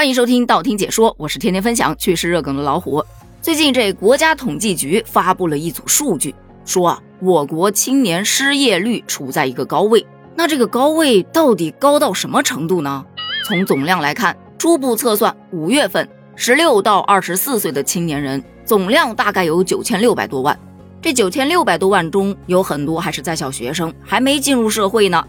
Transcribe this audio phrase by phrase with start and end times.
[0.00, 3.04] 欢迎收听道听解说，我是天天分享趣事热梗的老虎。
[3.42, 6.34] 最近这国家统计局发布了一组数据，
[6.64, 10.06] 说啊，我国青年失业率处在一个高位。
[10.34, 13.04] 那这个高位到底高到什么程度呢？
[13.46, 20.58] 从总量来看，初步测算，五月份十六到二十四岁的青年人总量大概有九千六百多万。
[21.02, 25.22] 这九千六百多万中有很多还是在校学生，还没进入社会呢。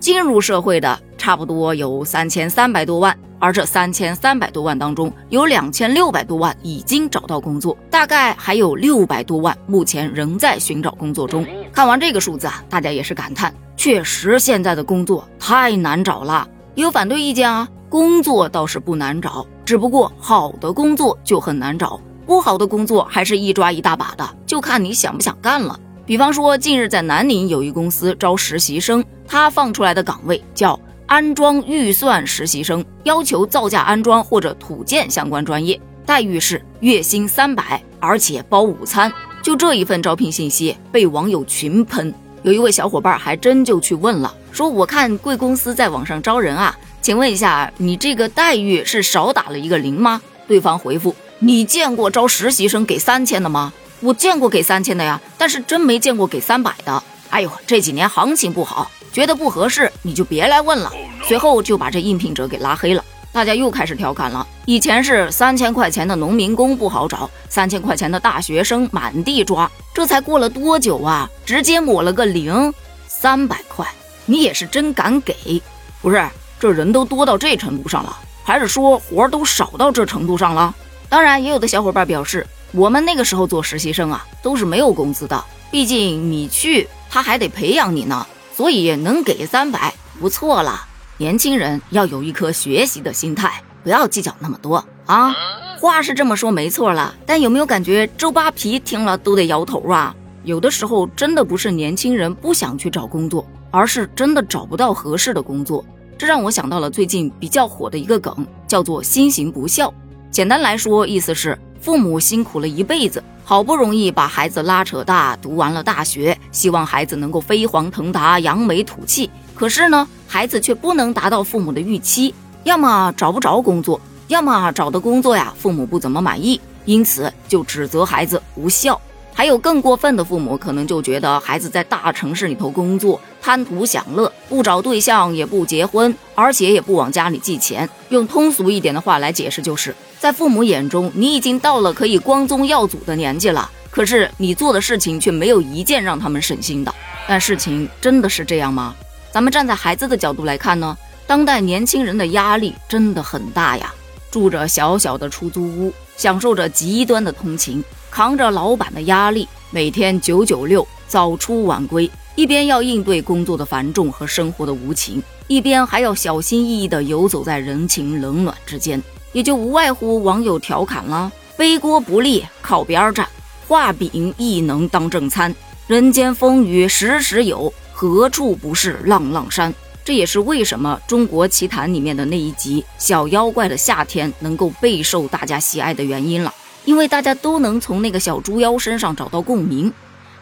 [0.00, 3.14] 进入社会的差不多有三千三百多万，
[3.44, 11.46] 而这三千三百多万当中，有两千六百多万已经找到工作，大概还有六百多万目前仍在寻找工作中。
[11.70, 16.48] 看完这个数字啊，大家也是感叹，确实现在的工作太难找了。
[16.74, 25.78] 有反对意见啊，工作倒是不难找，只不过好的工作就很难找，不好的工作还是一抓一大把的，就看你想不想干了。
[26.06, 39.12] 比方说，近日在南宁有一公司招实习生，他放出来的岗位叫安装预算实习生，要求造价安装或者土建相关专业，待遇是月薪三百，而且包午餐。
[39.42, 50.22] 就这一份招聘信息被网友群喷，有一位小伙伴还真就去问了，说我看贵公司在网上招人啊，请问一下，你这个待遇是少打了一个零吗？
[50.48, 53.72] 对方回复：你见过招实习生给三千的吗？
[54.00, 57.02] 我见过给三千的呀，但是真没见过给三百的。
[57.28, 60.92] 哎呦，这几年行情不好，觉得不合适你就别来问了。
[61.22, 63.04] 随后就把这应聘者给拉黑了。
[63.32, 72.74] 大家又开始调侃了，以前是三千块钱的农民工不好找，三千块钱的大学生满地抓，这才过了多久啊，直接抹了个零，
[73.06, 73.86] 三百块，
[74.26, 75.62] 你也是真敢给？
[76.02, 80.74] 不是，这人都多到这程度上了，还是说活都少到这程度上了？
[81.08, 82.44] 当然，也有的小伙伴表示。
[82.76, 90.86] 我们那个时候做实习生啊，都是没有工资的，毕竟你去他还得培养你呢，所以能给三百不错了。
[91.18, 95.34] 年轻人要有一颗学习的心态，不要计较那么多啊。
[95.80, 100.14] 话是这么说没错了，但有没有感觉周扒皮听了都得摇头啊？
[100.44, 105.84] 有的时候真的不是年轻人不想去找工作，而是真的找不到合适的工作。
[106.16, 109.92] 这让我想到了最近比较火的一个梗，叫做“新型不孝”。
[110.30, 111.58] 简单来说，意思是。
[111.84, 119.28] 父母辛苦了一辈子，好不容易把孩子拉扯大，读完了大学，希望孩子能够飞黄腾达、扬眉吐气。
[119.54, 128.98] 可是呢，孩子却不能达到父母的预期，要么找不着工作，要么找的工作呀，父母不怎么满意，因此就指责孩子无效。
[129.36, 137.88] 还有更过分的父母，可能就觉得孩子在大城市里头工作，贪图享乐，不找对象，也不结婚，而且也不往家里寄钱。
[138.10, 146.94] 用通俗一点的话来解释，就是在父母眼中，你已经到了可以光宗耀祖的年纪了，可是你做的事情却没有一件让他们省心的。
[147.26, 148.94] 但事情真的是这样吗？
[149.32, 150.96] 咱们站在孩子的角度来看呢，
[151.26, 153.92] 当代年轻人的压力真的很大呀，
[154.30, 157.82] 住着小小的出租屋，享受着极端的通勤。
[158.14, 173.26] 扛着老板的压力，每天九九六，早出晚归，一边要应对工作的繁重和生活的无情，一边还要小心翼翼地游走在人情冷暖之间，也就无外乎网友调侃了：背锅不利，靠边站；
[173.66, 175.52] 画饼亦能当正餐。
[175.88, 179.74] 人间风雨时时有，何处不是浪浪山？
[180.04, 186.54] 这也是为什么《中国奇谭》里面的那一集《小妖怪的夏天》能够备受大家喜爱的原因了。
[186.84, 189.92] 因为大家都能从那个小猪妖身上找到共鸣，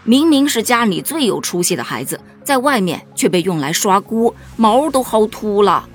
[0.05, 5.89] 明明是家里最有出息的孩子，在外面却被用来刷锅，毛都薅秃了。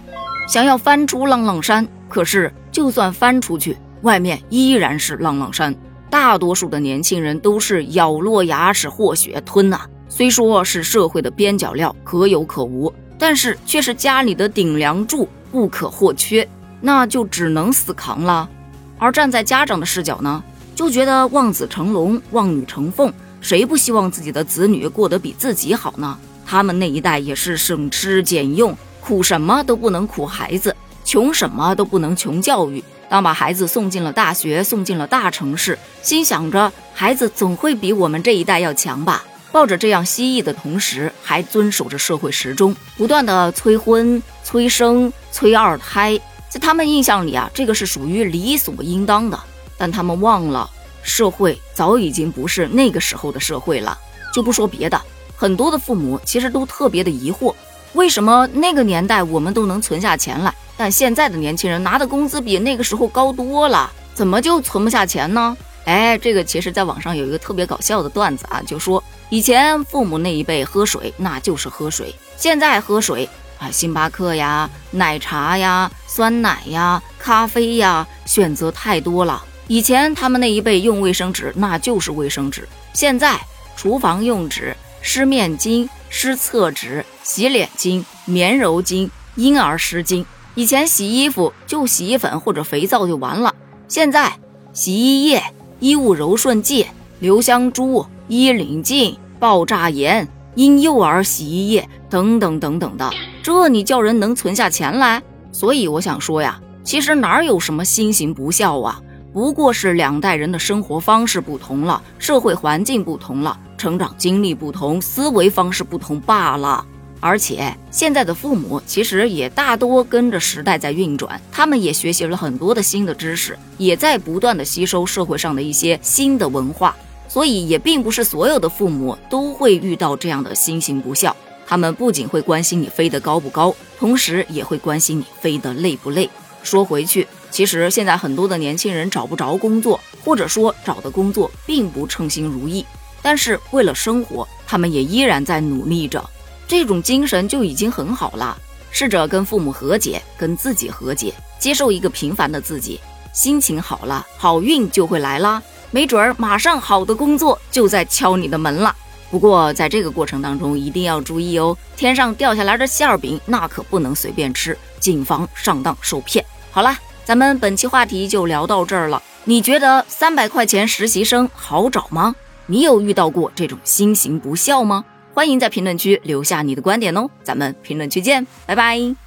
[0.47, 5.75] 想要翻出浪浪山，可是就算翻出去，外面依然是浪浪山。
[6.09, 9.81] 大多数的年轻人都是咬落牙齿或血吞呐。
[10.07, 16.47] 虽说是社会的边角料，可有可无，但是却是家里的顶梁柱，不可或缺，
[16.80, 18.50] 那就只能死扛了。
[18.97, 20.44] 而站在家长的视角呢，
[20.75, 26.18] 就觉得望子成龙、望女成凤，谁不希望自己的子女过得比自己好呢？
[26.46, 32.84] 他们那一代也是省吃俭用，苦什么都不能苦孩子，穷什么都不能穷教育。
[33.09, 46.19] 当把孩子送进了大学，送进了大城市，心想着孩子总会比我们这一代要强吧，抱着这样希冀的同时，还遵守着社会时钟，不断的催婚、催生、催二胎。
[46.57, 49.39] 他们印象里啊，这个是属于理所应当的，
[49.77, 50.69] 但他们忘了，
[51.04, 53.98] 社会早已经不是那个时候的社会了。
[54.33, 55.01] 就不说别的，
[55.36, 57.56] 很多的父母其实都特别的疑惑，
[57.94, 65.57] 为什么那个年代我们都能存下钱来，但现在的年轻人拿的工资比那个时候高多了，怎么就存不下钱呢？
[65.86, 73.27] 哎，这个其实在网上有一个特别搞笑的段子啊，就说以前父母那一辈喝水那就是喝水，现在喝水。
[73.59, 79.44] 啊，星巴克呀、奶茶呀、酸奶呀、咖啡呀，选择太多了。
[79.68, 82.68] 以前他们那一辈用卫生纸，那就是卫生纸。
[82.94, 83.39] 现在
[83.75, 90.24] 厨房用纸、湿面巾、湿厕纸、洗脸巾、棉柔巾、婴儿湿巾。
[90.56, 93.53] 以前洗衣服就洗衣粉或者肥皂就完了，
[93.88, 94.33] 现在
[94.74, 95.44] 洗衣液、
[95.80, 96.88] 衣物柔顺剂、
[97.19, 103.12] 留香珠、衣领净、爆炸盐、婴幼儿洗衣液等等等等的。
[103.48, 105.24] 这你叫人能存下钱来？
[105.54, 109.02] 所以我想说呀，其实哪有什么新型不孝啊，
[109.32, 116.86] 不过是两代人的生活方式不同了，社会环境不同了，成长经历不同，思维方式不同罢了。
[117.22, 126.94] 而且现在的父母其实也大多跟着时代在运转，他们也学习了很多的新的知识，也在不断的吸收社会上的一些新的文化，
[127.30, 131.34] 所以也并不是所有的父母都会遇到这样的新型不孝。
[131.68, 136.30] 他们不仅会关心你飞得高不高，同时也会关心你飞得累不累。
[136.64, 142.86] 说回去，其实现在很多的年轻人找不着工作，或者说找的工作并不称心如意，
[143.22, 146.24] 但是为了生活，他们也依然在努力着。
[146.68, 148.58] 这种精神就已经很好了。
[148.90, 153.00] 试着跟父母和解，跟自己和解，接受一个平凡的自己，
[153.34, 155.62] 心情好了，好运就会来啦。
[155.92, 158.96] 没准儿马上好的工作就在敲你的门了。
[159.29, 166.44] 不过，在这个过程当中一定要注意哦，天上掉下来的馅儿饼那可不能随便吃，谨防上当受骗。
[166.71, 169.21] 好了，咱们本期话题就聊到这儿了。
[169.44, 172.35] 你觉得三百块钱实习生好找吗？
[172.68, 175.03] 你有遇到过这种新型不孝吗？
[175.33, 179.26] 欢迎在评论区留下你的观点哦，咱们评论区见，拜拜。